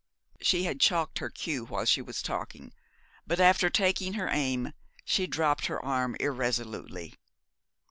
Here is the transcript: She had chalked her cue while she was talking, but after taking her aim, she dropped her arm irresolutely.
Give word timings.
She 0.41 0.63
had 0.63 0.79
chalked 0.79 1.19
her 1.19 1.29
cue 1.29 1.63
while 1.65 1.85
she 1.85 2.01
was 2.01 2.23
talking, 2.23 2.73
but 3.27 3.39
after 3.39 3.69
taking 3.69 4.13
her 4.13 4.27
aim, 4.29 4.73
she 5.05 5.27
dropped 5.27 5.67
her 5.67 5.79
arm 5.85 6.15
irresolutely. 6.19 7.13